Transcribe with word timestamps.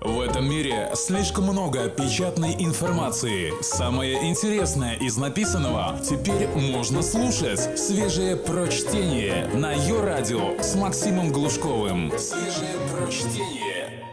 В 0.00 0.20
этом 0.20 0.48
мире 0.48 0.90
слишком 0.94 1.44
много 1.44 1.88
печатной 1.88 2.54
информации. 2.58 3.52
Самое 3.62 4.28
интересное 4.28 4.94
из 4.96 5.16
написанного 5.16 5.98
теперь 6.00 6.48
можно 6.48 7.02
слушать. 7.02 7.78
Свежее 7.78 8.36
прочтение 8.36 9.46
на 9.54 9.72
ее 9.72 10.02
радио 10.02 10.60
с 10.60 10.76
Максимом 10.76 11.32
Глушковым. 11.32 12.12
Свежее 12.18 12.76
прочтение. 12.92 14.04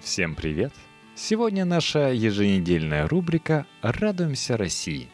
Всем 0.00 0.34
привет! 0.34 0.72
Сегодня 1.14 1.64
наша 1.64 2.12
еженедельная 2.12 3.08
рубрика 3.08 3.66
«Радуемся 3.80 4.56
России». 4.58 5.08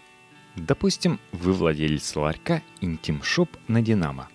Допустим, 0.57 1.21
вы 1.31 1.53
владелец 1.53 2.17
ларька 2.17 2.63
«Интим-шоп» 2.81 3.49
на 3.69 3.83
«Динамо». 3.83 4.29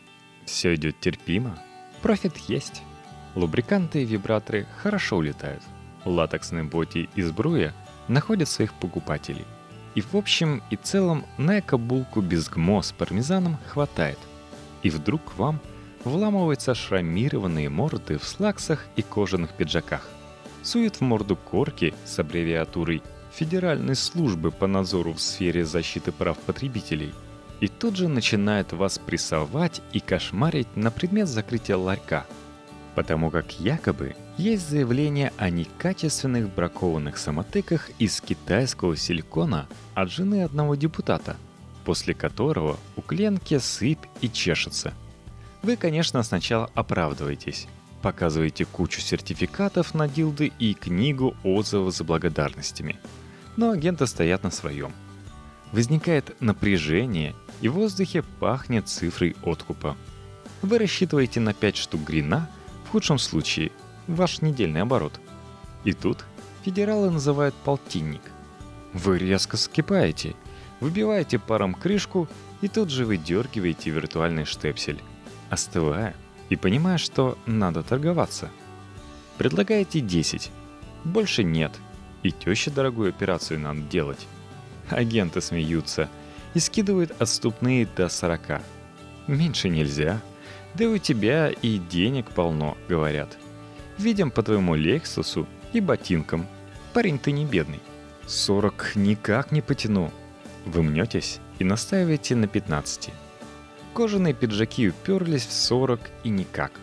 Все 0.46 0.76
идет 0.76 1.00
терпимо, 1.02 1.62
профит 2.02 2.38
есть. 2.48 2.84
Лубриканты 3.36 4.02
и 4.02 4.06
вибраторы 4.06 4.66
хорошо 4.82 5.18
улетают. 5.18 5.62
Латексные 6.06 6.64
боти 6.64 7.10
из 7.16 7.32
бруя 7.32 7.74
находят 8.08 8.48
своих 8.48 8.74
покупателей. 8.74 9.46
И 9.94 10.02
в 10.02 10.16
общем 10.16 10.64
и 10.70 10.78
целом 10.78 11.26
на 11.38 11.60
эко-булку 11.60 12.22
без 12.22 12.50
ГМО 12.50 12.82
с 12.82 12.92
пармезаном 12.94 13.58
хватает. 13.68 14.20
И 14.84 14.90
вдруг 14.90 15.34
к 15.34 15.38
вам 15.38 15.60
вламываются 16.06 16.74
шрамированные 16.76 17.70
морды 17.70 18.18
в 18.18 18.24
слаксах 18.24 18.86
и 18.96 19.02
кожаных 19.02 19.52
пиджаках. 19.54 20.08
Сует 20.64 20.98
в 20.98 21.02
морду 21.02 21.36
корки 21.36 21.94
с 22.06 22.18
аббревиатурой 22.20 23.04
Федеральной 23.34 23.96
службы 23.96 24.52
по 24.52 24.66
надзору 24.66 25.14
в 25.14 25.22
сфере 25.22 25.66
защиты 25.66 26.14
прав 26.14 26.38
потребителей. 26.38 27.14
И 27.60 27.68
тут 27.68 27.98
же 27.98 28.08
начинает 28.08 28.72
вас 28.72 28.98
прессовать 28.98 29.82
и 29.92 30.00
кошмарить 30.00 30.74
на 30.78 30.90
предмет 30.90 31.28
закрытия 31.28 31.76
ларька– 31.76 32.26
потому 32.96 33.30
как 33.30 33.60
якобы 33.60 34.16
есть 34.38 34.70
заявление 34.70 35.34
о 35.38 35.50
некачественных 35.50 36.50
бракованных 36.54 37.18
самотыках 37.18 37.90
из 38.00 38.22
китайского 38.22 38.96
силикона 38.96 39.68
от 39.94 40.10
жены 40.10 40.44
одного 40.44 40.76
депутата, 40.76 41.36
после 41.84 42.14
которого 42.14 42.78
у 42.96 43.02
клиентки 43.02 43.58
сыпь 43.60 44.06
и 44.22 44.30
чешется. 44.30 44.94
Вы, 45.62 45.76
конечно, 45.76 46.24
сначала 46.24 46.72
оправдываетесь, 46.74 47.68
показываете 48.02 48.66
кучу 48.66 49.02
сертификатов 49.02 49.94
на 49.94 50.08
дилды 50.08 50.52
и 50.58 50.74
книгу 50.74 51.36
отзывов 51.44 51.94
за 51.94 52.04
благодарностями. 52.04 52.98
Но 53.58 53.72
агенты 53.72 54.08
стоят 54.08 54.44
на 54.44 54.52
своем. 54.52 54.94
Возникает 55.72 56.36
напряжение, 56.40 57.36
и 57.62 57.68
в 57.68 57.74
воздухе 57.74 58.24
пахнет 58.40 58.88
цифрой 58.88 59.36
откупа. 59.44 59.98
Вы 60.62 60.78
рассчитываете 60.78 61.40
на 61.40 61.54
5 61.54 61.76
штук 61.76 62.02
грина– 62.02 62.50
худшем 62.96 63.18
случае 63.18 63.74
ваш 64.08 64.42
недельный 64.42 64.82
оборот. 64.82 65.20
И 65.84 65.92
тут 65.92 66.24
федералы 66.64 67.12
называют 67.12 67.54
полтинник. 67.54 68.22
Вы 68.94 69.18
резко 69.18 69.58
скипаете, 69.58 70.34
выбиваете 70.80 71.38
паром 71.38 71.74
крышку 71.74 72.30
и 72.62 72.70
тут 72.70 72.90
же 72.90 73.06
выдергиваете 73.06 73.90
виртуальный 73.90 74.46
штепсель, 74.46 75.02
остывая 75.50 76.16
и 76.48 76.56
понимая, 76.56 76.98
что 76.98 77.38
надо 77.46 77.84
торговаться. 77.84 78.50
Предлагаете 79.38 80.00
10, 80.00 80.50
больше 81.04 81.44
нет, 81.44 81.74
и 82.24 82.32
теще 82.32 82.72
дорогую 82.72 83.10
операцию 83.10 83.60
надо 83.60 83.82
делать. 83.82 84.26
Агенты 84.90 85.42
смеются 85.42 86.08
и 86.54 86.60
скидывают 86.60 87.12
отступные 87.20 87.90
до 87.98 88.08
40. 88.08 88.62
Меньше 89.28 89.68
нельзя– 89.68 90.22
да 90.78 90.90
у 90.90 90.98
тебя 90.98 91.50
и 91.50 91.78
денег 91.78 92.32
полно, 92.32 92.78
говорят. 92.90 93.38
Видим 93.98 94.30
по 94.30 94.44
твоему 94.44 94.76
Лексусу 94.76 95.48
и 95.72 95.80
ботинкам. 95.80 96.46
Парень 96.94 97.18
ты 97.18 97.32
не 97.32 97.46
бедный. 97.46 97.80
40 98.28 98.96
никак 98.96 99.52
не 99.54 99.62
потяну. 99.62 100.12
Вы 100.66 100.84
мнетесь 100.84 101.40
и 101.60 101.64
настаиваете 101.64 102.36
на 102.36 102.48
15. 102.48 103.12
Кожаные 103.94 104.34
пиджаки 104.34 104.90
уперлись 104.90 105.46
в 105.46 105.54
40 105.54 106.02
и 106.26 106.30
никак. 106.30 106.74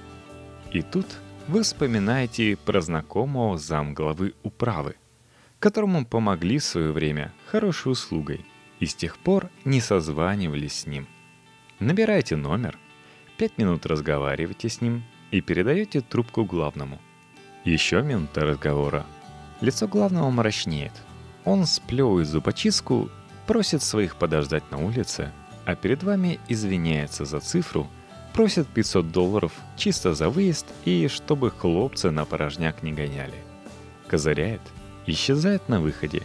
И 0.72 0.80
тут 0.80 1.06
вы 1.46 1.62
вспоминаете 1.62 2.56
про 2.56 2.80
знакомого 2.80 3.58
замглавы 3.58 4.32
управы, 4.42 4.94
которому 5.58 6.06
помогли 6.06 6.58
в 6.58 6.64
свое 6.64 6.92
время 6.92 7.34
хорошей 7.46 7.92
услугой, 7.92 8.46
и 8.80 8.86
с 8.86 8.94
тех 8.94 9.18
пор 9.18 9.50
не 9.66 9.82
созванивались 9.82 10.80
с 10.80 10.86
ним. 10.86 11.06
Набирайте 11.78 12.36
номер– 12.36 12.78
Пять 13.42 13.58
минут 13.58 13.86
разговариваете 13.86 14.68
с 14.68 14.80
ним 14.80 15.02
и 15.32 15.40
передаете 15.40 16.00
трубку 16.00 16.44
главному. 16.44 17.00
Еще 17.64 18.00
минута 18.00 18.42
разговора. 18.42 19.04
Лицо 19.60 19.88
главного 19.88 20.30
мрачнеет. 20.30 20.92
Он 21.44 21.66
сплевывает 21.66 22.28
зубочистку, 22.28 23.10
просит 23.48 23.82
своих 23.82 24.14
подождать 24.14 24.70
на 24.70 24.78
улице, 24.78 25.32
а 25.64 25.74
перед 25.74 26.04
вами 26.04 26.38
извиняется 26.46 27.24
за 27.24 27.40
цифру, 27.40 27.90
просит 28.32 28.68
500 28.68 29.10
долларов 29.10 29.52
чисто 29.76 30.14
за 30.14 30.28
выезд 30.28 30.66
и 30.84 31.08
чтобы 31.08 31.50
хлопцы 31.50 32.12
на 32.12 32.24
порожняк 32.24 32.84
не 32.84 32.92
гоняли. 32.92 33.34
Козыряет, 34.06 34.62
исчезает 35.06 35.68
на 35.68 35.80
выходе. 35.80 36.22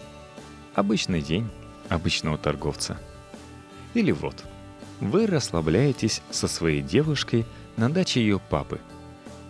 Обычный 0.75 1.23
день 1.23 1.49
обычного 1.89 2.38
торговца. 2.38 2.95
Или 3.95 4.11
вот– 4.11 4.45
вы 5.00 5.28
расслабляетесь 5.28 6.22
со 6.31 6.47
своей 6.47 6.81
девушкой 6.81 7.46
на 7.75 7.90
даче 7.90 8.22
ее 8.22 8.40
папы. 8.40 8.80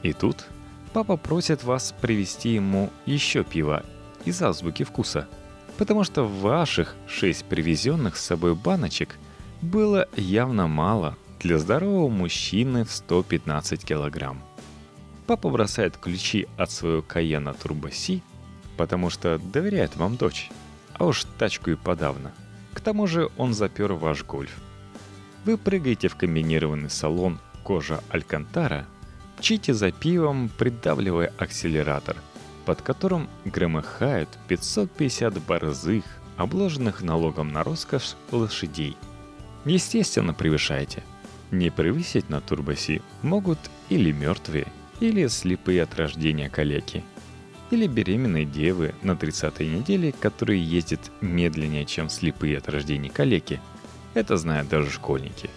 И 0.03 0.13
тут 0.13 0.45
папа 0.93 1.17
просит 1.17 1.63
вас 1.63 1.93
привезти 2.01 2.49
ему 2.49 2.89
еще 3.05 3.43
пива 3.43 3.83
из 4.25 4.41
азбуки 4.41 4.83
вкуса, 4.83 5.27
потому 5.77 6.03
что 6.03 6.23
ваших 6.23 6.95
шесть 7.07 7.45
привезенных 7.45 8.17
с 8.17 8.25
собой 8.25 8.55
баночек 8.55 9.15
было 9.61 10.07
явно 10.15 10.67
мало 10.67 11.17
для 11.39 11.57
здорового 11.57 12.09
мужчины 12.09 12.83
в 12.83 12.91
115 12.91 13.85
килограмм. 13.85 14.41
Папа 15.25 15.49
бросает 15.49 15.97
ключи 15.97 16.47
от 16.57 16.71
своего 16.71 17.01
Каена 17.01 17.53
Турбоси, 17.53 18.21
потому 18.77 19.09
что 19.09 19.39
доверяет 19.39 19.95
вам 19.95 20.15
дочь, 20.15 20.49
а 20.93 21.05
уж 21.05 21.25
тачку 21.37 21.71
и 21.71 21.75
подавно. 21.75 22.31
К 22.73 22.79
тому 22.79 23.07
же 23.07 23.29
он 23.37 23.53
запер 23.53 23.93
ваш 23.93 24.23
гольф– 24.23 24.51
вы 25.47 25.57
прыгаете 25.57 26.09
в 26.09 26.17
комбинированный 26.17 26.89
салон 26.89 27.39
кожа 27.63 28.03
Алькантара, 28.09 28.85
чите 29.39 29.73
за 29.73 29.93
пивом, 29.93 30.49
придавливая 30.49 31.31
акселератор, 31.37 32.17
под 32.65 32.81
которым 32.81 33.29
громыхают 33.45 34.27
550 34.49 35.41
борзых, 35.45 36.03
обложенных 36.35 37.01
налогом 37.01 37.53
на 37.53 37.63
роскошь 37.63 38.17
лошадей. 38.29 38.97
Естественно, 39.63 40.33
превышаете. 40.33 41.01
Не 41.51 41.69
превысить 41.69 42.27
на 42.27 42.41
турбоси 42.41 43.01
могут 43.21 43.59
или 43.87 44.11
мертвые, 44.11 44.67
или 44.99 45.27
слепые 45.27 45.83
от 45.83 45.95
рождения 45.95 46.49
калеки, 46.49 47.05
или 47.71 47.87
беременные 47.87 48.43
девы 48.43 48.93
на 49.01 49.11
30-й 49.11 49.65
неделе, 49.65 50.11
которые 50.11 50.61
ездят 50.61 51.09
медленнее, 51.21 51.85
чем 51.85 52.09
слепые 52.09 52.57
от 52.57 52.67
рождения 52.67 53.09
калеки– 53.09 53.61
это 54.17 54.37
знают 54.37 54.67
даже 54.67 54.89
школьники. 54.89 55.49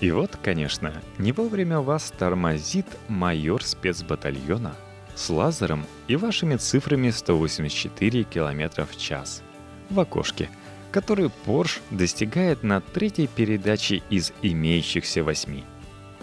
И 0.00 0.10
вот, 0.10 0.36
конечно, 0.42 0.92
не 1.18 1.32
вовремя 1.32 1.78
вас 1.78 2.12
тормозит 2.18 2.86
майор 3.08 3.62
спецбатальона 3.62 4.74
с 5.14 5.30
лазером 5.30 5.86
и 6.08 6.16
вашими 6.16 6.56
цифрами 6.56 7.10
184 7.10 8.24
км 8.24 8.84
в 8.84 8.96
час 8.96 9.42
в 9.90 10.00
окошке, 10.00 10.48
который 10.90 11.30
Porsche 11.46 11.80
достигает 11.90 12.62
на 12.62 12.80
третьей 12.80 13.28
передаче 13.28 14.02
из 14.10 14.32
имеющихся 14.42 15.22
восьми. 15.22 15.64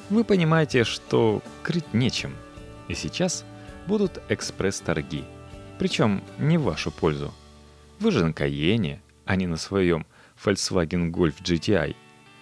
Вы 0.09 0.23
понимаете, 0.23 0.83
что 0.83 1.41
крыть 1.63 1.93
нечем. 1.93 2.35
И 2.87 2.95
сейчас 2.95 3.45
будут 3.85 4.19
экспресс-торги. 4.27 5.23
Причем 5.77 6.23
не 6.39 6.57
в 6.57 6.63
вашу 6.63 6.91
пользу. 6.91 7.33
Вы 7.99 8.11
же 8.11 8.25
на 8.25 8.33
Каене, 8.33 9.01
а 9.25 9.35
не 9.35 9.47
на 9.47 9.55
своем– 9.55 10.05
Volkswagen 10.43 11.11
Golf 11.11 11.41
GTI, 11.41 11.95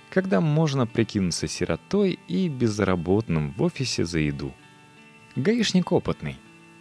когда 0.09 0.39
можно 0.39 0.85
прикинуться 0.85 1.47
сиротой 1.47 2.19
и 2.27 2.47
безработным 2.47 3.53
в 3.53 3.63
офисе 3.63 4.05
за 4.05 4.19
еду. 4.19 4.53
Гаишник 5.35 5.91
опытный. 5.91 6.37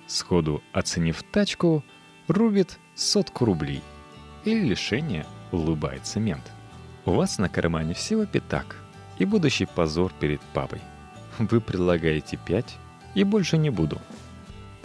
Сходу 0.07 0.63
оценив 0.73 1.23
тачку, 1.23 1.83
рубит 2.29 2.79
сотку 2.95 3.45
рублей. 3.45 3.83
Или 4.45 4.69
лишение 4.69 5.27
улыбается 5.53 6.21
мент. 6.21 6.53
У 7.05 7.13
вас 7.13 7.39
на 7.39 7.49
кармане 7.49 7.95
всего 7.95 8.27
пятак 8.27 8.77
и 9.19 9.25
будущий 9.25 9.67
позор 9.67 10.13
перед 10.21 10.41
папой. 10.53 10.81
Вы 11.39 11.61
предлагаете 11.61 12.37
пять 12.37 12.77
и 13.15 13.25
больше 13.25 13.59
не 13.59 13.71
буду. 13.71 14.01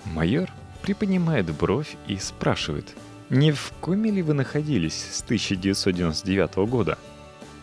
Майор 0.05 0.49
приподнимает 0.81 1.53
бровь 1.53 1.95
и 2.07 2.17
спрашивает– 2.17 2.95
не 3.31 3.53
в 3.53 3.71
коме 3.79 4.11
ли 4.11 4.21
вы 4.21 4.33
находились 4.33 5.07
с 5.09 5.21
1999 5.21 6.69
года? 6.69 6.97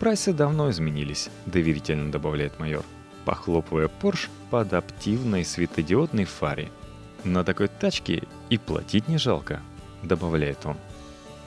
Прайсы 0.00 0.32
давно 0.32 0.70
изменились, 0.70 1.28
доверительно 1.44 2.10
добавляет 2.10 2.58
майор, 2.58 2.84
похлопывая 3.26 3.88
Порш 3.88 4.30
по 4.50 4.62
адаптивной 4.62 5.44
светодиодной 5.44 6.24
фаре. 6.24 6.70
На 7.22 7.44
такой 7.44 7.68
тачке 7.68 8.22
и 8.48 8.56
платить 8.56 9.08
не 9.08 9.18
жалко, 9.18 9.60
добавляет 10.02 10.64
он. 10.64 10.78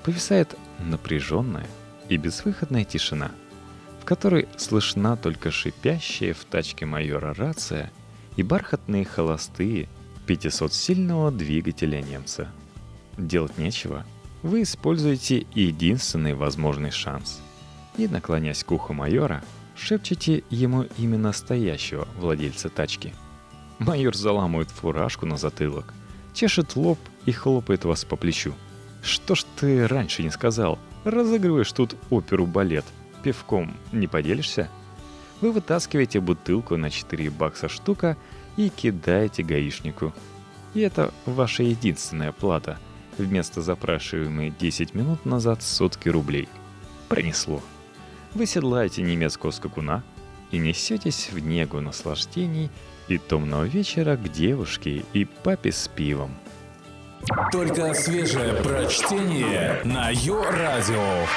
Повисает 0.04 0.56
напряженная 0.78 1.68
и 2.08 2.18
безвыходная 2.18 2.84
тишина, 2.84 3.32
в 4.02 4.06
которой 4.06 4.48
слышна 4.56 5.18
только 5.18 5.50
шипящая 5.50 6.36
в 6.36 6.46
тачке 6.46 6.86
майора 6.86 7.34
рация 7.34 7.92
и 8.36 8.44
бархатные 8.44 9.04
холостые 9.04 9.90
500-сильного 10.28 11.32
двигателя 11.36 12.02
немца. 12.04 12.52
Делать 13.18 13.58
нечего. 13.58 14.06
Вы 14.44 14.64
используете 14.64 15.46
единственный 15.54 16.34
возможный 16.34 16.92
шанс. 16.92 17.42
И, 17.98 18.08
наклонясь 18.08 18.64
к 18.64 18.72
уху 18.72 18.94
майора, 18.94 19.44
шепчете 19.76 20.44
ему 20.50 20.86
имя 20.98 21.18
настоящего 21.18 22.08
владельца 22.18 22.70
тачки. 22.70 23.14
Майор 23.80 24.16
заламывает 24.16 24.70
фуражку 24.70 25.26
на 25.26 25.38
затылок, 25.38 25.94
чешет 26.34 26.76
лоб 26.76 27.00
и 27.26 27.32
хлопает 27.32 27.86
вас 27.86 28.06
по 28.06 28.16
плечу. 28.16 28.54
«Что 29.04 29.36
ж 29.36 29.44
ты 29.60 29.88
раньше 29.88 30.24
не 30.24 30.30
сказал? 30.30 30.78
Разыгрываешь 31.04 31.72
тут 31.72 31.96
оперу-балет. 32.10 32.86
Пивком 33.24 33.76
не 33.92 34.08
поделишься?» 34.08 34.70
Вы 35.42 35.52
вытаскиваете 35.52 36.20
бутылку 36.20 36.78
на 36.78 36.92
4 36.92 37.32
бакса 37.32 37.68
штука 37.68 38.16
и 38.58 38.70
кидаете 38.70 39.42
гаишнику. 39.42 40.14
И 40.76 40.82
это 40.82 41.12
ваша 41.26 41.64
единственная 41.64 42.32
плата, 42.32 42.78
вместо 43.22 43.62
запрашиваемой 43.62 44.54
10 44.60 44.94
минут 44.94 45.26
назад 45.26 45.62
сотки 45.62 46.10
рублей. 46.10 46.48
Пронесло. 47.10 47.62
Вы 48.34 48.46
седлаете 48.46 49.02
немецкого 49.02 49.52
скакуна 49.52 50.04
и 50.52 50.58
несетесь 50.58 51.30
в 51.32 51.40
негу 51.40 51.82
наслаждений 51.82 52.70
и 53.08 53.18
томного 53.18 53.64
вечера 53.64 54.16
к 54.16 54.32
девушке 54.32 55.04
и 55.14 55.26
папе 55.26 55.72
с 55.72 55.88
пивом. 55.88 56.32
Только 57.52 57.94
свежее 57.94 58.54
прочтение 58.64 59.82
на 59.84 60.10
Йо-Радио. 60.10 61.28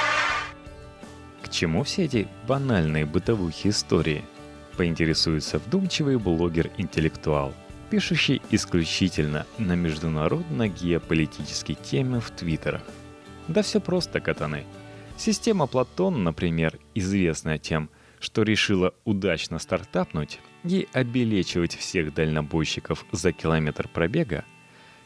К 1.41 1.49
чему 1.49 1.83
все 1.83 2.05
эти 2.05 2.27
банальные 2.47 3.05
бытовухи 3.05 3.69
истории? 3.69 4.25
Поинтересуется 4.77 5.59
вдумчивый 5.59 6.17
блогер-интеллектуал, 6.17 7.53
пишущий 7.89 8.41
исключительно 8.51 9.45
на 9.57 9.75
международно-геополитические 9.75 11.77
темы 11.81 12.19
в 12.19 12.31
твиттерах. 12.31 12.81
Да 13.47 13.61
все 13.61 13.79
просто, 13.79 14.19
катаны– 14.19 14.65
Система 15.17 15.65
Платон, 15.65 16.23
например, 16.23 16.77
известная 16.93 17.57
тем, 17.57 17.89
что 18.19 18.43
решила 18.43 18.93
удачно 19.05 19.59
стартапнуть 19.59 20.39
и 20.63 20.87
обелечивать 20.93 21.75
всех 21.75 22.13
дальнобойщиков 22.13 23.05
за 23.11 23.31
километр 23.31 23.87
пробега, 23.87 24.43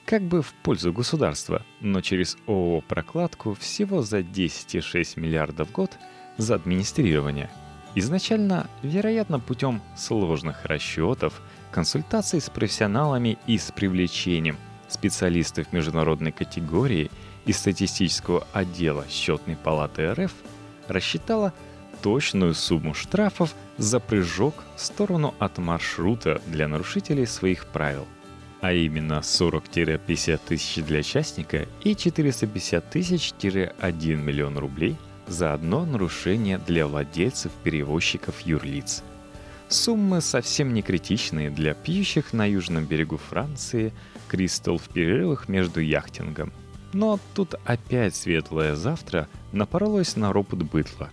как 0.05 0.23
бы 0.23 0.41
в 0.41 0.53
пользу 0.53 0.91
государства, 0.91 1.63
но 1.79 2.01
через 2.01 2.37
ООО-прокладку 2.47 3.53
всего 3.53 4.01
за 4.01 4.19
10,6 4.19 5.19
миллиардов 5.19 5.69
в 5.69 5.73
год 5.73 5.91
за 6.37 6.55
администрирование. 6.55 7.51
Изначально, 7.95 8.67
вероятно, 8.83 9.39
путем 9.39 9.81
сложных 9.97 10.65
расчетов, 10.65 11.41
консультаций 11.71 12.39
с 12.41 12.49
профессионалами 12.49 13.37
и 13.47 13.57
с 13.57 13.71
привлечением 13.71 14.57
специалистов 14.87 15.71
международной 15.73 16.31
категории– 16.31 17.11
из 17.49 17.57
статистического 17.57 18.45
отдела 18.53 19.05
счетной 19.09 19.55
палаты 19.55 20.13
РФ 20.13 20.31
рассчитала 20.87 21.51
точную 22.03 22.53
сумму 22.53 22.93
штрафов 22.93 23.55
за 23.77 23.99
прыжок 23.99 24.53
в 24.75 24.81
сторону 24.81 25.33
от 25.39 25.57
маршрута 25.57 26.41
для 26.45 26.67
нарушителей 26.67 27.25
своих 27.25 27.65
правил, 27.65 28.05
а 28.61 28.71
именно 28.71 29.21
40-50 29.23 30.39
тысяч 30.47 30.83
для 30.83 31.01
частника 31.01 31.65
и 31.83 31.95
450 31.95 32.89
тысяч-1 32.89 34.15
миллион 34.15 34.57
рублей 34.59 34.95
за 35.29 35.53
одно 35.53 35.85
нарушение 35.85 36.57
для 36.57 36.87
владельцев 36.87 37.51
перевозчиков 37.63 38.41
юрлиц. 38.41 39.03
Суммы 39.67 40.21
совсем 40.21 40.73
не 40.73 40.81
критичные 40.81 41.49
для 41.49 41.73
пьющих 41.73 42.33
на 42.33 42.45
южном 42.45 42.85
берегу 42.85 43.17
Франции 43.17 43.93
кристалл 44.27 44.77
в 44.77 44.89
перерывах 44.89 45.47
между 45.47 45.79
яхтингом– 45.79 46.51
но 46.93 47.19
тут 47.35 47.55
опять 47.65 48.15
светлое 48.15 48.75
завтра 48.75 49.27
напоролось 49.51 50.15
на 50.15 50.33
ропот 50.33 50.63
бытла. 50.63 51.09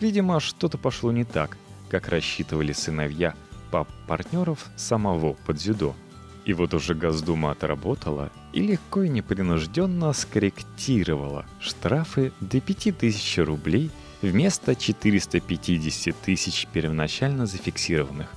Видимо, 0.00 0.40
что-то 0.40 0.76
пошло 0.76 1.12
не 1.12 1.24
так, 1.24 1.56
как 1.88 2.08
рассчитывали 2.08 2.72
сыновья 2.72 3.34
пап-партнеров 3.70 4.66
самого 4.76 5.34
подзюдо. 5.46 5.94
И 6.44 6.52
вот 6.52 6.74
уже 6.74 6.94
Госдума 6.94 7.52
отработала 7.52 8.30
и 8.52 8.60
легко 8.60 9.02
и 9.02 9.08
непринужденно 9.08 10.12
скорректировала 10.12 11.46
штрафы 11.60 12.32
до 12.40 12.60
5000 12.60 13.38
рублей 13.38 13.90
вместо 14.20 14.74
450 14.74 16.14
тысяч 16.16 16.66
первоначально 16.72 17.46
зафиксированных. 17.46 18.28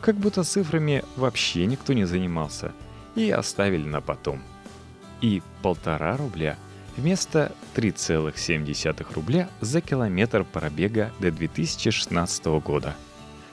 Как 0.00 0.14
будто 0.16 0.44
цифрами 0.44 1.04
вообще 1.16 1.66
никто 1.66 1.92
не 1.92 2.04
занимался 2.04 2.72
и 3.16 3.30
оставили 3.30 3.84
на 3.88 4.00
потом– 4.00 4.42
и 5.20 5.42
полтора 5.62 6.16
рубля 6.16 6.56
вместо 6.96 7.52
3,7 7.74 9.14
рубля 9.14 9.48
за 9.60 9.80
километр 9.80 10.44
пробега 10.44 11.12
до 11.20 11.30
2016 11.30 12.46
года. 12.60 12.94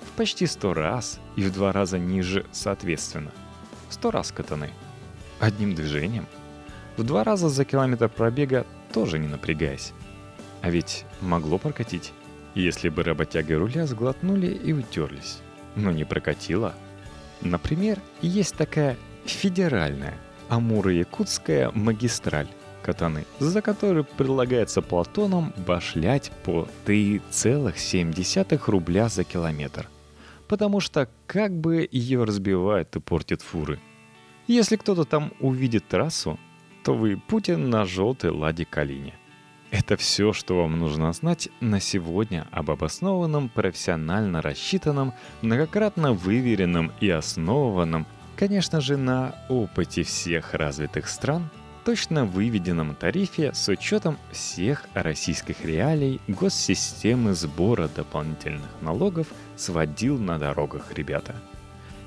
В 0.01 0.17
почти 0.17 0.45
100 0.45 0.73
раз 0.73 1.19
и 1.35 1.43
в 1.43 1.51
два 1.51 1.71
раза 1.71 1.99
ниже 1.99 2.45
соответственно. 2.51 3.31
100 3.95 4.11
раз 4.11 4.31
катаны. 4.33 4.71
Одним 5.39 5.73
движением. 5.73 6.27
В 6.97 7.03
два 7.03 7.23
раза 7.23 7.47
за 7.47 7.63
километр 7.63 8.09
пробега 8.09 8.65
тоже 8.93 9.19
не 9.19 9.27
напрягаясь. 9.27 9.93
А 10.61 10.69
ведь 10.69 11.05
могло 11.21 11.57
прокатить, 11.57 12.11
если 12.55 12.89
бы 12.89 13.03
работяги 13.03 13.53
руля 13.53 13.87
сглотнули 13.87 14.47
и 14.47 14.73
утерлись. 14.73 15.39
Но 15.75 15.91
не 15.91 16.03
прокатило. 16.03 16.73
Например, 17.41 17.99
есть 18.21 18.55
такая 18.55 18.97
федеральная 19.25 20.17
Амуро-Якутская 20.49 21.71
магистраль 21.73 22.47
Катаны, 22.83 23.25
за 23.39 23.61
которой 23.61 24.03
предлагается 24.03 24.81
Платоном 24.81 25.53
башлять 25.65 26.31
по 26.43 26.67
3,7 26.85 28.61
рубля 28.67 29.07
за 29.07 29.23
километр. 29.23 29.87
Потому 30.47 30.79
что 30.79 31.09
как 31.27 31.51
бы 31.51 31.87
ее 31.91 32.23
разбивают 32.23 32.95
и 32.95 32.99
портят 32.99 33.41
фуры. 33.41 33.79
Если 34.47 34.75
кто-то 34.75 35.05
там 35.05 35.33
увидит 35.39 35.87
трассу, 35.87 36.39
то 36.83 36.93
вы 36.93 37.17
Путин 37.17 37.69
на 37.69 37.85
желтой 37.85 38.29
ладе 38.29 38.65
Калине. 38.65 39.15
Это 39.71 39.97
все, 39.97 40.33
что 40.33 40.55
вам 40.55 40.79
нужно 40.79 41.11
знать 41.13 41.49
на 41.59 41.79
сегодня 41.79 42.47
об 42.51 42.69
обоснованном, 42.69 43.49
профессионально 43.49 44.41
рассчитанном, 44.41 45.13
многократно 45.41 46.13
выверенном 46.13 46.91
и 47.01 47.09
основанном 47.09 48.05
Конечно 48.35 48.81
же, 48.81 48.97
на 48.97 49.33
опыте 49.47 50.03
всех 50.03 50.53
развитых 50.53 51.07
стран, 51.07 51.49
точно 51.85 52.25
выведенном 52.25 52.95
тарифе 52.95 53.53
с 53.53 53.69
учетом 53.69 54.17
всех 54.31 54.85
российских 54.95 55.63
реалий 55.63 56.19
госсистемы 56.27 57.35
сбора 57.35 57.87
дополнительных 57.87 58.81
налогов 58.81 59.27
сводил 59.55 60.17
на 60.17 60.39
дорогах 60.39 60.91
ребята. 60.93 61.35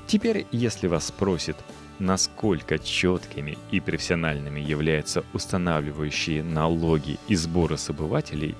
Теперь, 0.09 0.47
если 0.51 0.89
вас 0.89 1.07
спросят, 1.07 1.57
насколько 2.01 2.81
четкими 2.81 3.57
и 3.71 3.79
профессиональными 3.79 4.59
являются 4.59 5.25
устанавливающие 5.33 6.43
налоги 6.43 7.19
и 7.29 7.37
сборы 7.37 7.79
с 7.79 7.89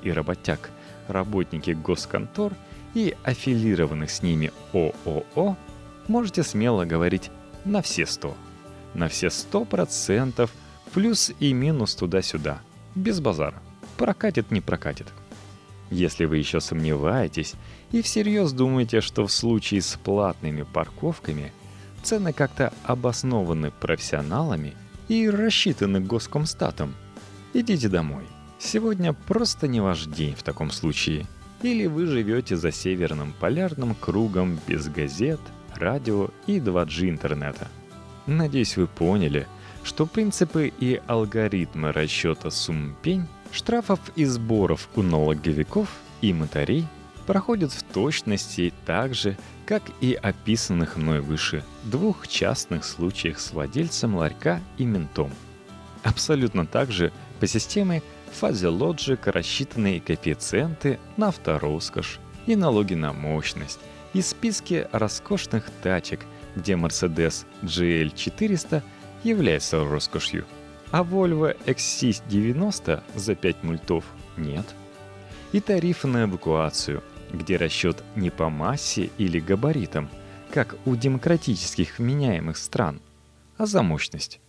и 0.03 0.13
работяг 0.13 0.71
работники 1.09 1.71
госконтор 1.71 2.53
и 2.95 3.17
аффилированных 3.25 4.11
с 4.11 4.23
ними 4.23 4.53
ООО, 4.73 5.57
можете 6.07 6.45
смело 6.45 6.85
говорить 6.85 7.33
на 7.65 7.83
все 7.83 8.07
сто, 8.07 8.37
На 8.95 9.09
все 9.09 9.31
сто 9.31 9.65
процентов, 9.65 10.53
плюс 10.93 11.33
и 11.41 11.53
минус 11.53 11.95
туда-сюда. 11.95 12.61
Без 12.95 13.21
базара. 13.21 13.63
Прокатит, 13.97 14.51
не 14.51 14.61
прокатит. 14.61 15.07
Если 15.91 16.25
вы 16.25 16.39
еще 16.39 16.61
сомневаетесь 16.61 17.55
и 17.93 18.03
всерьез 18.03 18.53
думаете, 18.53 19.01
что 19.01 19.27
в 19.27 19.33
случае 19.33 19.81
с 19.81 19.97
платными 19.97 20.63
парковками 20.63 21.53
цены 22.03 22.33
как-то 22.33 22.73
обоснованы 22.85 23.71
профессионалами 23.71 24.75
и 25.09 25.29
рассчитаны 25.29 26.01
госкомстатом, 26.01 26.95
идите 27.55 27.89
домой. 27.89 28.25
Сегодня 28.59 29.13
просто 29.13 29.69
не 29.69 29.81
ваш 29.81 30.05
день 30.07 30.35
в 30.35 30.43
таком 30.43 30.71
случае. 30.71 31.27
Или 31.63 31.87
вы 31.87 32.07
живете 32.07 32.57
за 32.57 32.71
северным 32.71 33.35
полярным 33.41 33.95
кругом 33.95 34.59
без 34.67 34.89
газет– 34.89 35.41
радио 35.79 36.31
и 36.47 36.59
2G 36.59 37.09
интернета. 37.09 37.69
Надеюсь, 38.27 38.77
вы 38.77 38.87
поняли, 38.87 39.47
что 39.85 40.07
принципы 40.07 40.73
и 40.79 41.01
алгоритмы 41.07 41.93
расчета 41.93 42.51
сумм 42.51 42.97
пень, 43.03 43.27
штрафов 43.53 44.01
и 44.17 44.25
сборов 44.25 44.89
у 44.97 45.03
налоговиков 45.03 45.89
и 46.21 46.33
мотарей 46.33 46.87
проходят 47.27 47.73
в 47.73 47.83
точности 47.83 48.73
так 48.87 49.15
же, 49.15 49.37
как 49.67 49.83
и 50.01 50.15
описанных 50.15 50.97
мной 50.97 51.21
выше 51.21 51.63
двух 51.85 52.27
частных 52.27 52.85
случаях 52.85 53.39
с 53.39 53.53
владельцем 53.53 54.17
ларька 54.17 54.61
и 54.79 54.85
ментом. 54.85 55.31
Абсолютно 56.03 56.67
так 56.67 56.91
же 56.91 57.13
по 57.39 57.47
системе 57.47 58.03
Fuzzy 58.41 58.71
Logic 58.71 59.19
рассчитанные 59.31 60.01
коэффициенты 60.01 60.99
на 61.17 61.29
автороскошь 61.29 62.19
и 62.47 62.57
налоги 62.57 62.95
на 62.95 63.13
мощность, 63.13 63.81
и 64.15 64.23
списки 64.23 64.89
роскошных 64.93 65.67
тачек, 65.83 66.21
где 66.57 66.73
Mercedes 66.75 67.45
GL400 67.63 68.83
является 69.25 69.85
роскошью, 69.85 70.47
а 70.91 71.03
Volvo 71.03 71.57
XC90 71.67 73.03
за 73.15 73.35
5 73.35 73.63
мультов 73.63 74.05
нет. 74.37 74.67
И 75.53 75.61
тарифы 75.61 76.09
на 76.09 76.25
эвакуацию, 76.25 77.03
где 77.33 77.57
расчет 77.57 78.03
не 78.17 78.31
по 78.31 78.49
массе 78.49 79.11
или 79.19 79.41
габаритам, 79.41 80.09
как 80.51 80.77
у 80.87 80.97
демократических 80.97 81.99
вменяемых 81.99 82.57
стран, 82.57 83.01
а 83.57 83.67
за 83.67 83.83
мощность. 83.83 84.41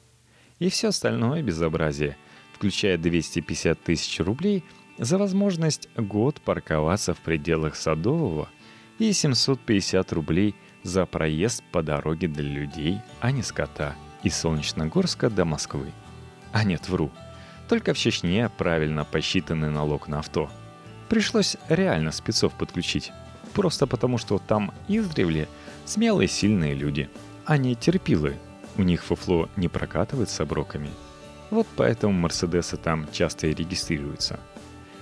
И 0.59 0.69
все 0.69 0.89
остальное 0.89 1.41
безобразие, 1.41 2.17
включая 2.53 2.97
250 2.97 3.81
тысяч 3.81 4.19
рублей 4.19 4.63
за 4.97 5.17
возможность 5.17 5.89
год 5.95 6.41
парковаться 6.41 7.13
в 7.13 7.19
пределах 7.19 7.75
Садового 7.75 8.49
и 8.97 9.13
750 9.13 10.11
рублей 10.13 10.55
за 10.83 11.05
проезд 11.05 11.63
по 11.71 11.81
дороге 11.81 12.27
для 12.27 12.43
людей, 12.43 12.97
а 13.21 13.31
не 13.31 13.43
скота, 13.43 13.95
из 14.23 14.35
Солнечногорска 14.38 15.29
до 15.29 15.45
Москвы. 15.45 15.91
А 16.51 16.63
нет, 16.63 16.89
вру. 16.89 17.11
Только 17.67 17.93
в 17.93 17.97
Чечне 17.97 18.49
правильно 18.57 19.05
посчитанный 19.05 19.69
налог 19.69 20.07
на 20.07 20.19
авто– 20.19 20.49
Пришлось 21.09 21.57
реально 21.67 22.11
спецов 22.11 22.53
подключить. 22.53 23.11
Просто 23.53 23.88
потому, 23.88 24.19
что 24.19 24.38
там 24.38 24.71
издревле 24.88 25.49
смелые 25.85 26.27
сильные 26.27 26.75
люди. 26.75 27.09
Они 27.45 27.75
терпилы. 27.75 28.38
У 28.77 28.83
них 28.83 29.03
фуфло 29.03 29.49
не 29.55 29.67
прокатывает 29.67 30.29
с 30.29 30.39
оброками. 30.39 30.91
Вот 31.49 31.65
поэтому 31.75 32.13
Мерседесы 32.13 32.77
там 32.77 33.07
часто 33.11 33.47
и 33.47 33.55
регистрируются. 33.55 34.39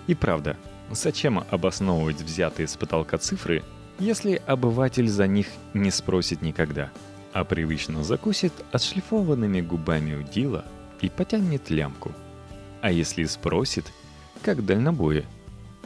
И 0.07 0.15
правда, 0.15 0.55
зачем 0.89 1.43
обосновывать 1.51 2.21
взятые 2.21 2.67
с 2.69 2.77
потолка 2.77 3.17
цифры, 3.17 3.63
если 3.99 4.41
обыватель 4.47 5.09
за 5.09 5.27
них 5.27 5.47
не 5.73 5.91
спросит 5.91 6.41
никогда, 6.41 6.89
а 7.39 7.43
привычно 7.43 8.03
закусит 8.03 8.53
отшлифованными 8.71 9.61
губами 9.61 10.15
удила 10.15 10.65
и 11.01 11.09
потянет 11.09 11.69
лямку. 11.69 12.11
А 12.81 12.91
если 12.91 13.23
спросит, 13.25 13.85
как 14.41 14.65
дальнобоя– 14.65 15.25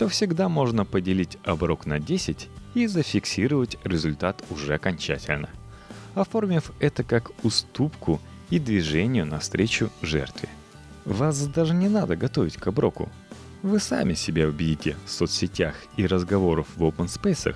то 0.01 0.08
всегда 0.08 0.50
можно 0.50 0.84
поделить 0.84 1.38
оброк 1.43 1.86
на 1.86 2.00
10 2.00 2.50
и 2.74 2.88
зафиксировать 2.88 3.77
результат 3.84 4.43
уже 4.50 4.74
окончательно, 4.74 5.48
оформив 6.15 6.72
это 6.79 7.03
как 7.03 7.29
уступку 7.43 8.20
и 8.50 8.58
движению 8.58 9.27
навстречу 9.27 9.91
жертве. 10.01 10.50
Вас 11.05 11.46
даже 11.46 11.75
не 11.75 11.88
надо 11.88 12.15
готовить 12.15 12.58
к 12.58 12.65
оброку. 12.65 13.10
Вы 13.62 13.79
сами 13.79 14.15
себя 14.15 14.48
убедите 14.48 14.96
в 15.05 15.12
соцсетях 15.12 15.75
и 15.98 16.08
разговорах 16.08 16.65
в 16.75 16.84
open 16.84 17.05
space, 17.05 17.55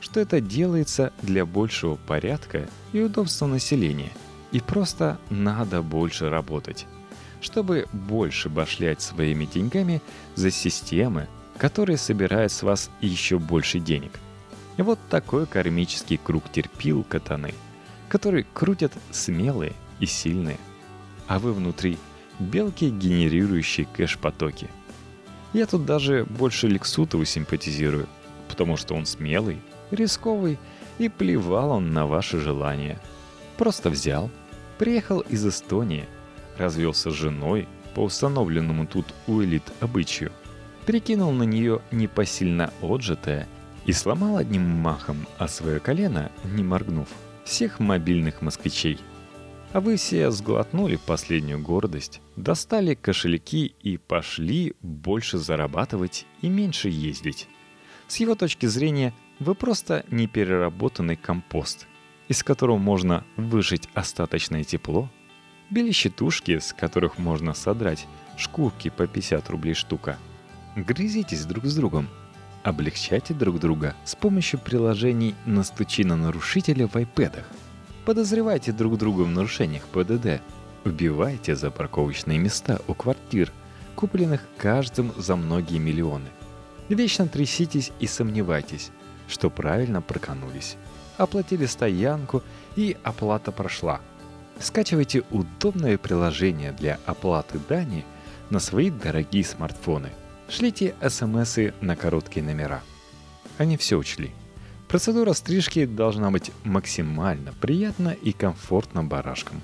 что 0.00 0.20
это 0.20 0.40
делается 0.40 1.12
для 1.22 1.46
большего 1.46 1.96
порядка 1.96 2.68
и 2.92 3.00
удобства 3.00 3.46
населения. 3.46 4.12
И 4.52 4.60
просто 4.60 5.18
надо 5.30 5.82
больше 5.82 6.30
работать, 6.30 6.86
чтобы 7.40 7.86
больше 7.92 8.48
башлять 8.48 9.02
своими 9.02 9.44
деньгами 9.44 10.00
за 10.34 10.50
системы, 10.50 11.28
который 11.58 11.96
собирает 11.96 12.52
с 12.52 12.62
вас 12.62 12.90
еще 13.00 13.38
больше 13.38 13.80
денег. 13.80 14.12
Вот 14.78 14.98
такой 15.08 15.46
кармический 15.46 16.18
круг 16.22 16.50
терпил 16.52 17.02
катаны, 17.02 17.54
который 18.08 18.46
крутят 18.52 18.92
смелые 19.10 19.72
и 20.00 20.06
сильные. 20.06 20.58
А 21.26 21.38
вы 21.38 21.52
внутри 21.52 21.98
белки, 22.38 22.90
генерирующие 22.90 23.86
кэш-потоки. 23.86 24.68
Я 25.52 25.66
тут 25.66 25.86
даже 25.86 26.24
больше 26.24 26.68
Лексутову 26.68 27.24
симпатизирую, 27.24 28.06
потому 28.48 28.76
что 28.76 28.94
он 28.94 29.06
смелый, 29.06 29.58
рисковый 29.90 30.58
и 30.98 31.08
плевал 31.08 31.70
он 31.72 31.92
на 31.92 32.06
ваши 32.06 32.38
желания. 32.38 33.00
Просто 33.56 33.90
взял, 33.90 34.30
приехал 34.78 35.20
из 35.20 35.46
Эстонии, 35.46 36.06
развелся 36.58 37.10
с 37.10 37.14
женой 37.14 37.68
по 37.94 38.00
установленному 38.00 38.86
тут 38.86 39.06
у 39.26 39.42
элит 39.42 39.64
обычаю– 39.80 40.32
перекинул 40.86 41.32
на 41.32 41.42
нее 41.42 41.82
непосильно 41.90 42.72
отжатое 42.80 43.46
и 43.84 43.92
сломал 43.92 44.36
одним 44.36 44.62
махом 44.62 45.26
о 45.36 45.48
свое 45.48 45.80
колено, 45.80 46.30
не 46.44 46.62
моргнув, 46.62 47.08
всех 47.44 47.80
мобильных 47.80 48.40
москвичей. 48.40 48.98
А 49.72 49.80
вы 49.80 49.96
все 49.96 50.30
сглотнули 50.30 50.96
последнюю 50.96 51.60
гордость, 51.60 52.20
достали 52.36 52.94
кошельки 52.94 53.74
и 53.82 53.98
пошли 53.98 54.74
больше 54.80 55.38
зарабатывать 55.38 56.24
и 56.40 56.48
меньше 56.48 56.88
ездить. 56.88 57.48
С 58.08 58.16
его 58.16 58.36
точки 58.36 58.66
зрения, 58.66 59.12
вы 59.38 59.54
просто 59.54 60.04
непереработанный 60.10 61.16
компост, 61.16 61.86
из 62.28 62.42
которого 62.42 62.78
можно 62.78 63.24
выжить 63.36 63.88
остаточное 63.94 64.64
тепло, 64.64 65.08
били 65.70 65.90
щитушки, 65.90 66.58
с 66.58 66.72
которых 66.72 67.18
можно 67.18 67.54
содрать 67.54 68.06
шкурки 68.36 68.90
по 68.90 69.06
50 69.06 69.50
рублей 69.50 69.74
штука– 69.74 70.18
Грызитесь 70.76 71.46
друг 71.46 71.64
с 71.64 71.74
другом. 71.74 72.06
Облегчайте 72.62 73.32
друг 73.32 73.58
друга 73.58 73.94
с 74.04 74.14
помощью 74.14 74.60
приложений 74.60 75.34
«Настучи 75.46 76.04
на 76.04 76.16
нарушителя» 76.16 76.86
в 76.86 76.96
iPad. 76.96 77.44
Подозревайте 78.04 78.72
друг 78.72 78.98
друга 78.98 79.22
в 79.22 79.30
нарушениях 79.30 79.84
ПДД. 79.84 80.42
Убивайте 80.84 81.56
за 81.56 81.70
парковочные 81.70 82.38
места 82.38 82.78
у 82.88 82.92
квартир, 82.92 83.50
купленных 83.94 84.42
каждым 84.58 85.14
за 85.16 85.34
многие 85.34 85.78
миллионы. 85.78 86.28
Вечно 86.90 87.26
тряситесь 87.26 87.90
и 87.98 88.06
сомневайтесь, 88.06 88.90
что 89.28 89.50
правильно 89.50 90.02
проканулись. 90.02 90.76
Оплатили 91.16 91.66
стоянку 91.66 92.42
и 92.76 92.96
оплата 93.02 93.52
прошла. 93.52 94.00
Скачивайте 94.58 95.22
удобное 95.30 95.98
приложение 95.98 96.72
для 96.72 96.98
оплаты 97.06 97.58
дани 97.68 98.04
на 98.50 98.60
свои 98.60 98.90
дорогие 98.90 99.44
смартфоны– 99.44 100.10
шлите 100.48 100.94
смс 101.08 101.58
на 101.80 101.96
короткие 101.96 102.44
номера. 102.44 102.82
Они 103.58 103.76
все 103.76 103.96
учли. 103.96 104.32
Процедура 104.88 105.32
стрижки 105.32 105.84
должна 105.84 106.30
быть 106.30 106.52
максимально 106.64 107.52
приятна 107.60 108.10
и 108.10 108.32
комфортна 108.32 109.02
барашкам. 109.02 109.60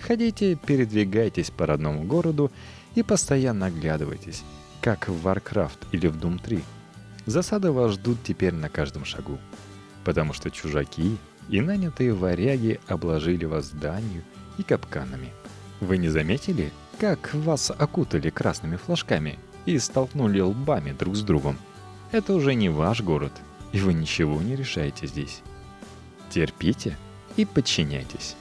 Ходите, 0.00 0.54
передвигайтесь 0.54 1.50
по 1.50 1.66
родному 1.66 2.04
городу 2.04 2.50
и 2.94 3.02
постоянно 3.02 3.66
оглядывайтесь, 3.66 4.42
как 4.80 5.08
в 5.08 5.26
Warcraft 5.26 5.78
или 5.92 6.06
в 6.06 6.16
Doom 6.16 6.40
3. 6.42 6.62
Засады 7.26 7.72
вас 7.72 7.92
ждут 7.92 8.18
теперь 8.22 8.52
на 8.52 8.68
каждом 8.68 9.04
шагу, 9.04 9.38
потому 10.04 10.32
что 10.32 10.50
чужаки 10.50 11.16
и 11.48 11.60
нанятые 11.60 12.12
варяги 12.12 12.80
обложили 12.86 13.44
вас 13.44 13.70
данью 13.70 14.22
и 14.58 14.62
капканами. 14.62 15.32
Вы 15.80 15.98
не 15.98 16.08
заметили, 16.08 16.72
как 16.98 17.34
вас 17.34 17.70
окутали 17.70 18.30
красными 18.30 18.76
флажками 18.76 19.38
и 19.66 19.78
столкнули 19.78 20.40
лбами 20.40 20.92
друг 20.92 21.16
с 21.16 21.22
другом. 21.22 21.56
Это 22.12 22.34
уже 22.34 22.54
не 22.54 22.68
ваш 22.68 23.00
город, 23.00 23.32
и 23.72 23.80
вы 23.80 23.94
ничего 23.94 24.40
не 24.40 24.54
решаете 24.54 25.06
здесь. 25.06 25.42
Терпите 26.30 26.96
и 27.36 27.44
подчиняйтесь. 27.44 28.36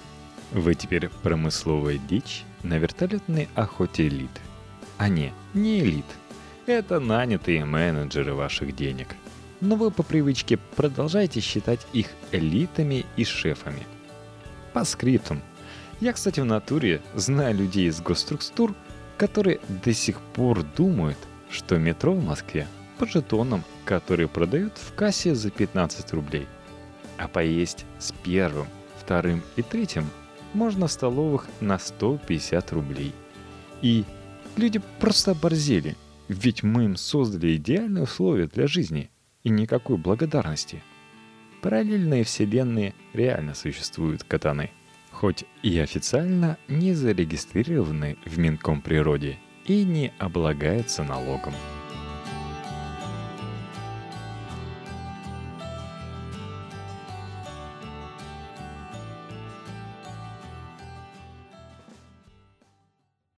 Вы 0.52 0.76
теперь 0.76 1.10
промысловая 1.24 1.98
дичь 1.98 2.44
на 2.62 2.78
вертолетной 2.78 3.50
охоте 3.56 4.08
элит. 4.08 4.30
А 4.98 5.10
не, 5.10 5.34
не 5.54 5.80
элит. 5.80 6.06
Это 6.66 7.02
нанятые 7.02 7.66
менеджеры 7.66 8.34
ваших 8.34 8.76
денег. 8.76 9.16
Но 9.60 9.76
вы 9.76 9.92
по 9.92 10.02
привычке 10.02 10.58
продолжаете 10.76 11.42
считать 11.42 11.86
их 11.92 12.08
элитами 12.32 13.06
и 13.18 13.26
шефами. 13.26 13.86
По 14.72 14.86
скриптам. 14.86 15.42
Я, 16.00 16.14
кстати, 16.14 16.40
в 16.40 16.46
натуре 16.46 17.02
знаю 17.16 17.56
людей 17.56 17.88
из 17.88 18.02
госструктур, 18.02 18.74
которые 19.18 19.60
до 19.84 19.94
сих 19.94 20.20
пор 20.22 20.64
думают, 20.64 21.18
что 21.50 21.78
метро 21.78 22.14
в 22.14 22.24
Москве 22.24 22.68
по 22.98 23.06
жетонам, 23.06 23.64
которые 23.84 24.30
продают 24.30 24.78
в 24.78 24.94
кассе 24.96 25.36
за 25.36 25.50
15 25.50 26.14
рублей. 26.14 26.48
А 27.18 27.28
поесть 27.28 27.86
с 28.00 28.14
первым, 28.24 28.68
вторым 28.98 29.42
и 29.58 29.62
третьим 29.62 30.06
можно 30.54 30.88
в 30.88 30.92
столовых 30.92 31.48
на 31.60 31.78
150 31.78 32.72
рублей. 32.72 33.14
И 33.82 34.06
люди 34.56 34.82
просто 35.00 35.32
оборзели, 35.32 35.98
ведь 36.34 36.64
мы 36.64 36.86
им 36.86 36.96
создали 36.96 37.56
идеальные 37.56 38.04
условия 38.04 38.48
для 38.48 38.68
жизни 38.68 39.10
и 39.44 39.50
никакой 39.50 39.98
благодарности. 39.98 40.84
Параллельные 41.62 42.24
вселенные 42.24 42.94
реально 43.14 43.54
существуют, 43.54 44.24
катаны– 44.24 44.72
хоть 45.14 45.46
и 45.62 45.80
официально 45.80 46.58
не 46.68 46.94
зарегистрированы 46.94 48.18
в 48.26 48.38
Минкомприроде 48.38 49.38
и 49.66 49.86
не 49.86 50.12
облагаются 50.20 51.04
налогом. 51.04 51.54